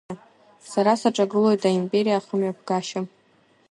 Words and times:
Сара 0.69 0.93
саҿагылоит 1.01 1.61
аимпериа 1.69 2.17
ахымҩаԥгашьа. 2.19 3.01